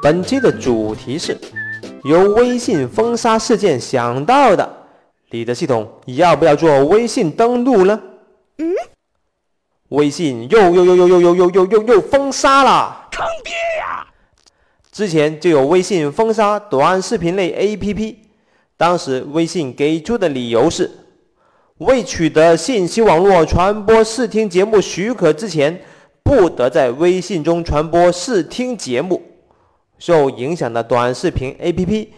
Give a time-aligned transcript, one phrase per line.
[0.00, 1.36] 本期的主题是
[2.04, 4.86] 由微信封杀事件想到的，
[5.30, 8.00] 你的系统要不要做微信登录呢？
[8.58, 8.72] 嗯，
[9.88, 14.06] 微信又又又又又又又又又又封杀了，坑爹呀！
[14.92, 18.14] 之前就有微信封杀短视频类 APP，
[18.76, 20.88] 当时微信给出的理由是，
[21.78, 25.82] 未取得信息网络传播视听节目许可之前，
[26.22, 29.20] 不得在微信中传播视听节目。
[29.98, 32.08] 受影响的短视频 APP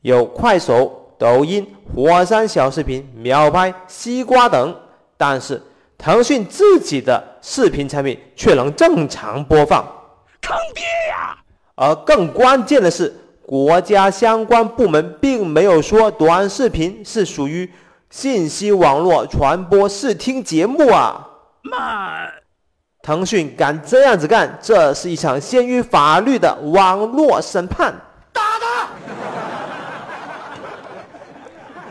[0.00, 4.74] 有快手、抖音、火山小视频、秒拍、西瓜等，
[5.16, 5.62] 但是
[5.96, 9.84] 腾讯自己的视频产品却能正常播放，
[10.40, 11.38] 坑爹呀！
[11.76, 13.14] 而更关键的是，
[13.46, 17.70] 国家相关部门并没有说短视频是属于
[18.10, 21.28] 信息网络传播视听节目啊！
[21.62, 22.41] 妈！
[23.02, 27.92] 腾讯敢这样子干，这是一场限于法律的网络审判。
[28.32, 28.88] 打他！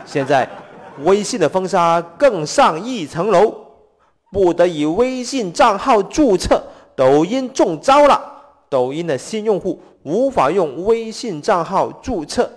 [0.06, 0.48] 现在，
[1.04, 3.54] 微信的封杀更上一层楼，
[4.30, 6.64] 不得以微信账号注册。
[6.94, 8.20] 抖音中招了，
[8.68, 12.50] 抖音的新用户无法用微信账号注册，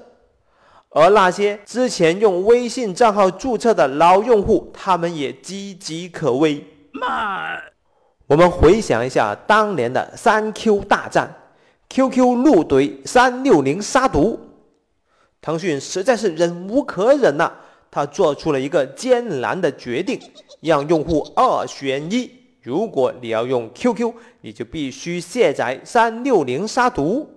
[0.89, 6.65] 而那些之前用微信账号注册的老用户，他们也岌岌可危。
[6.91, 7.57] 妈！
[8.27, 11.31] 我们回想一下当年的三 Q 大战
[11.89, 14.39] ，QQ 怒怼三六零杀毒，
[15.39, 17.51] 腾讯实在是忍无可忍呐，
[17.91, 20.19] 他做出了一个艰难的决定，
[20.61, 22.31] 让用户二选一：
[22.63, 27.27] 如果你要用 QQ，你就必须卸载三六零杀毒；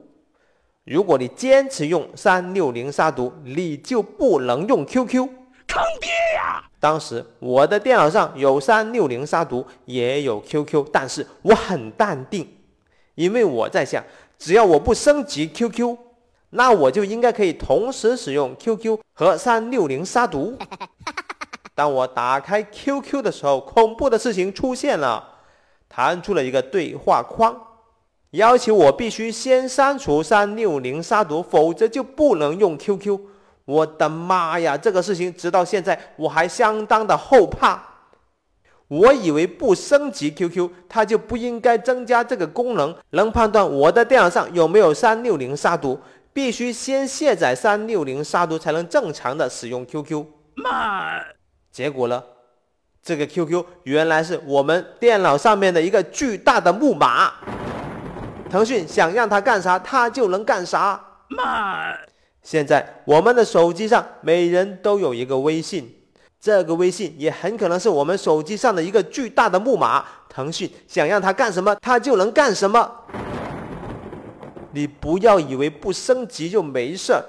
[0.84, 5.28] 如果你坚持用三六零杀毒，你就不能用 QQ。
[5.66, 6.64] 坑爹呀！
[6.80, 12.48] 当时我的电脑上有三六零杀毒，也有 QQ，但是我很淡定，
[13.16, 14.04] 因为我在想，
[14.38, 15.96] 只要我不升级 QQ，
[16.50, 20.56] 那我就应该可以同时使用 QQ 和三六零杀毒。
[21.74, 25.40] 当我打开 QQ 的时候，恐怖的事情出现了，
[25.88, 27.56] 弹出了一个对话框，
[28.30, 33.18] 要求我必须先删除三六零杀毒，否则就不能用 QQ。
[33.68, 34.78] 我的妈呀！
[34.78, 37.78] 这个事情直到现在我还相当的后怕。
[38.88, 46.00] 我以为不升级 QQ，它就不应该增加这个功能，能判断我的电脑上有没有三六零杀毒。
[46.32, 50.24] 必须先卸载三六零杀毒才能正常的使用 QQ。
[50.54, 51.20] 妈！
[51.70, 52.22] 结果呢？
[53.02, 57.34] 这个 QQ 原来是我们电脑上面的一个巨大的木马。
[58.48, 60.98] 腾讯想让它干啥，它就能干啥。
[61.28, 61.92] 妈！
[62.50, 65.86] 现在我们的手机上每人都有一个微信，
[66.40, 70.02] 这个微信也很可能是我们手机上的一个巨大的木马。
[70.30, 72.90] 腾讯想让它干什么，它就能干什么。
[74.72, 77.22] 你不要以为不升级就没事儿，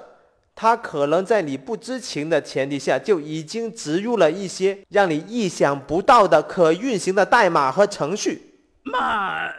[0.54, 8.54] 它可能在你不知情的前提下就已经植入了一些让你意想不到的可运行的代码和程序。
[8.84, 9.50] 妈，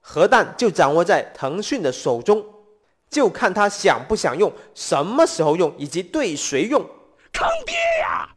[0.00, 2.44] 核弹就掌握在腾讯的手中。
[3.10, 6.80] 就看他想不想用，什么时候用，以及对谁用，
[7.32, 8.28] 坑爹呀！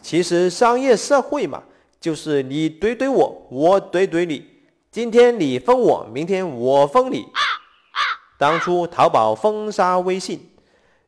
[0.00, 1.62] 其实商业社会嘛，
[2.00, 4.46] 就是你怼怼我，我怼怼你，
[4.90, 7.26] 今天你封我，明天我封你。
[8.38, 10.52] 当初淘宝封杀微信，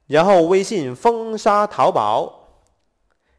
[0.07, 2.51] 然后微信封杀淘宝，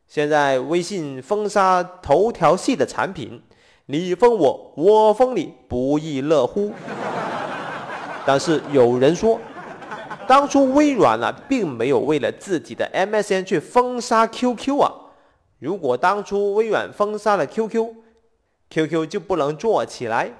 [0.07, 3.43] 现在微信封杀头条系的产品，
[3.85, 6.71] 你封我，我封你，不亦乐乎？
[8.25, 9.39] 但是有人说，
[10.27, 14.91] 当初微软呢，并没有为了自己的 MSN 去封杀 QQ 啊。
[15.57, 20.31] 如果当初微软封杀了 QQ，QQ 就不能做起来，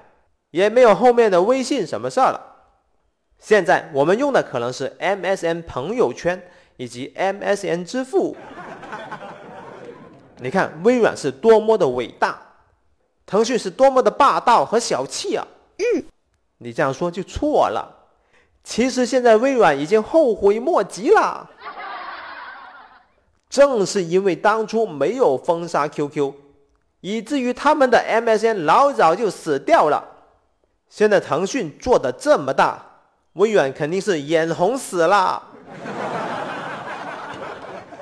[0.50, 2.40] 也没有后面的微信什么事儿了。
[3.38, 6.40] 现在我们用的可能是 MSN 朋友圈
[6.76, 8.36] 以及 MSN 支付。
[10.38, 12.40] 你看微软是多么的伟大，
[13.26, 15.46] 腾讯是多么的霸道和小气啊。
[15.78, 16.04] 嗯。
[16.62, 17.88] 你这样说就错了，
[18.62, 21.48] 其实现在微软已经后悔莫及了。
[23.48, 26.34] 正是因为当初没有封杀 QQ，
[27.00, 30.04] 以至于他们的 MSN 老早就死掉了。
[30.90, 32.78] 现在腾讯做的这么大，
[33.32, 35.42] 微软肯定是眼红死了。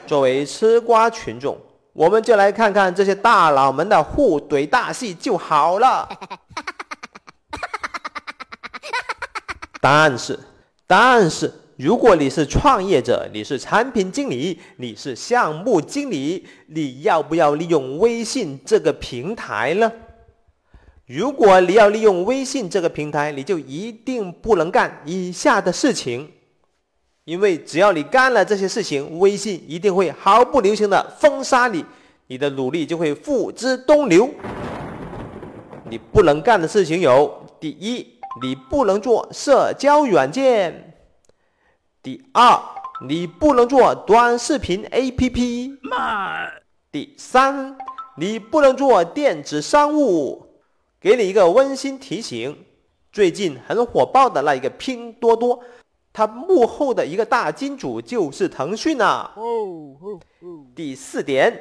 [0.05, 1.57] 作为吃瓜群众，
[1.93, 6.09] 我们就来看看这些大佬们的互怼大戏就好了。
[9.81, 10.39] 但是，
[10.87, 19.93] 但是，如果你是创业者，你是产品经理，你是项目经理，你要不要利用微信这个平台呢？
[21.07, 26.29] 如果你要利用微信这个平台，你就一定不能干以下的事情，
[27.25, 31.85] 因为只要你干了这些事情，微信一定会毫不留情的封杀你，
[32.27, 34.29] 你的努力就会付之东流。
[35.89, 40.73] 你不能干的事情有：第一，你不能做社交软件；
[42.03, 42.61] 第二，
[43.07, 45.77] 你不能做短视频 APP；
[46.93, 47.77] 第三，
[48.17, 50.47] 你不能做电子商务。
[51.01, 52.65] 给你一个温馨提醒：
[53.13, 55.61] 最近很火爆的那一个拼多多，
[56.13, 59.31] 它幕后的一个大金主就是腾讯呐。
[60.75, 61.57] 第四点，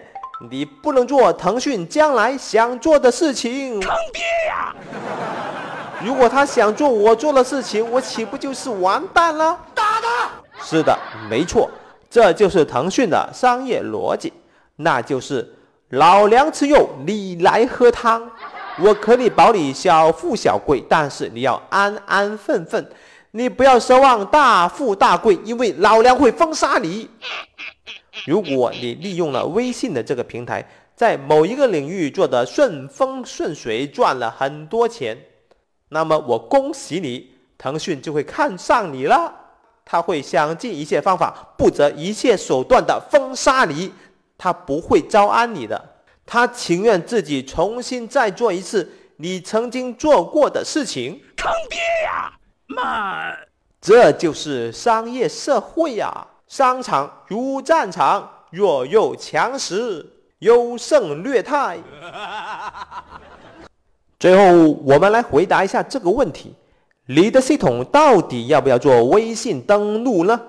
[0.50, 3.80] 你不能做腾讯将来想做的事情。
[3.80, 4.76] 坑爹呀！
[6.04, 9.58] 如果他想做我做的事情，我岂不就是完蛋了？
[9.74, 10.30] 打他！
[10.64, 10.98] 是的，
[11.30, 11.70] 没错，
[12.10, 14.32] 这就是腾讯的商业逻辑，
[14.76, 15.54] 那就是
[15.90, 18.30] 老娘吃肉，你来喝汤。
[18.80, 22.88] 我可以保你小富小贵，但是你要安安分分，
[23.32, 27.10] 你不要奢望大富大贵，因为老娘会封杀你。
[28.28, 30.64] 如果你利用了微信的这个平台，
[30.96, 35.18] 在某一个领域做得顺风顺水，赚了很多钱，
[35.90, 39.34] 那么我恭喜你，腾讯就会看上你了，
[39.86, 43.94] 他会想尽一切方法，不择一切手段的封杀你，
[44.38, 45.94] 他不会招安你的。
[46.26, 52.34] 他情愿自己重新再做一次你曾经做过的事情，坑爹呀！
[52.68, 53.34] 妈，
[53.80, 56.28] 这就是商业社会呀！
[56.48, 60.06] 商场如战场，弱肉强食，
[60.40, 61.78] 优胜劣汰。
[64.20, 66.54] 最后，我们来回答一下这个问题：
[67.06, 70.40] 你的系统到底要不要做微信登录呢？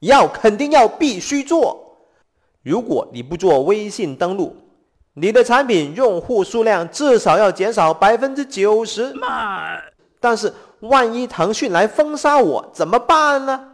[0.00, 1.78] 要，肯定要，必须做。
[2.62, 4.56] 如果你不做微信登录，
[5.14, 9.12] 你的产品用户数量至少要减少百分之九十。
[9.12, 9.78] 妈！
[10.18, 13.68] 但是万一腾讯来封杀我怎么办呢？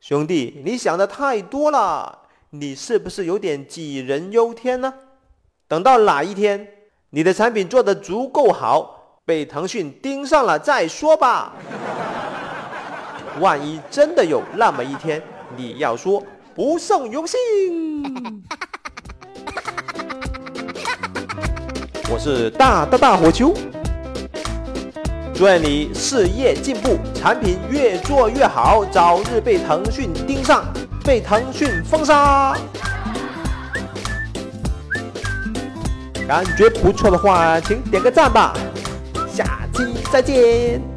[0.00, 2.20] 兄弟，你想的太多了，
[2.50, 4.94] 你是不是有点杞人忧天呢？
[5.68, 6.66] 等到哪一天
[7.14, 11.52] 你的产品做得足够好，被腾讯盯上了再说吧。
[13.38, 15.22] 万一真的有那么一天，
[15.54, 16.22] 你要说
[16.54, 17.38] 不胜荣幸。
[22.10, 23.52] 我是大大大火球，
[25.34, 30.64] 祝愿你事业进步，产品越做越好，早日被腾讯盯上，
[31.04, 32.56] 被腾讯封杀。
[36.26, 38.54] 感觉不错的话，请点个赞吧，
[39.34, 40.91] 下期再见。